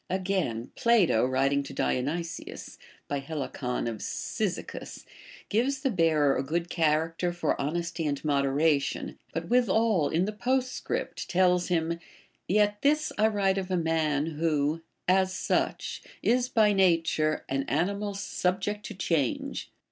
[0.09, 5.05] Again, Ph\to writing to Dionysius, by llehcon of Cyzicus,
[5.47, 11.29] gives the bearer a good character for honesty and moderation, but withal in the postscript
[11.29, 11.99] tells him,
[12.47, 18.15] Yet this I Avrite of a man, Avho, as such, is by nature an animal
[18.15, 19.69] subject to change.